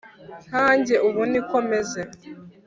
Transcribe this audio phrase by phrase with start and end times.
[0.47, 2.01] nkanjye ubu niko meze